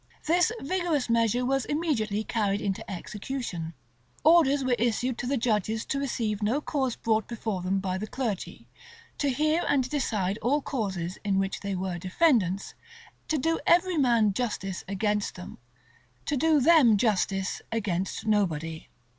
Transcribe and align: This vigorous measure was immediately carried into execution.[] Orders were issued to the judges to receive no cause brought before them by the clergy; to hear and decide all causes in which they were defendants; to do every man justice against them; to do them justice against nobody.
This 0.25 0.51
vigorous 0.59 1.11
measure 1.11 1.45
was 1.45 1.63
immediately 1.65 2.23
carried 2.23 2.59
into 2.59 2.83
execution.[] 2.89 3.75
Orders 4.23 4.63
were 4.63 4.73
issued 4.79 5.15
to 5.19 5.27
the 5.27 5.37
judges 5.37 5.85
to 5.85 5.99
receive 5.99 6.41
no 6.41 6.59
cause 6.59 6.95
brought 6.95 7.27
before 7.27 7.61
them 7.61 7.77
by 7.77 7.99
the 7.99 8.07
clergy; 8.07 8.67
to 9.19 9.29
hear 9.29 9.63
and 9.69 9.87
decide 9.87 10.39
all 10.39 10.59
causes 10.59 11.19
in 11.23 11.37
which 11.37 11.59
they 11.59 11.75
were 11.75 11.99
defendants; 11.99 12.73
to 13.27 13.37
do 13.37 13.59
every 13.67 13.95
man 13.95 14.33
justice 14.33 14.83
against 14.87 15.35
them; 15.35 15.59
to 16.25 16.35
do 16.35 16.59
them 16.59 16.97
justice 16.97 17.61
against 17.71 18.25
nobody. 18.25 18.87